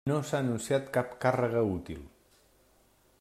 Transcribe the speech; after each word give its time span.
No 0.09 0.15
s'ha 0.27 0.37
anunciat 0.43 0.87
cap 0.95 1.13
càrrega 1.25 1.63
útil. 1.75 2.03